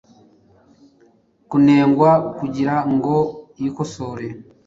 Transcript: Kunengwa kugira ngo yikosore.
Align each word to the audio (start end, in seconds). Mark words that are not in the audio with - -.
Kunengwa 1.49 2.11
kugira 2.37 2.75
ngo 2.93 3.15
yikosore. 3.61 4.27